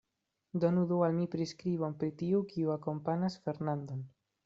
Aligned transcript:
Donu 0.63 0.85
do 0.91 0.97
al 1.09 1.13
mi 1.19 1.27
priskribon 1.35 1.95
pri 2.01 2.11
tiu, 2.25 2.43
kiu 2.55 2.75
akompanas 2.79 3.41
Fernandon. 3.47 4.07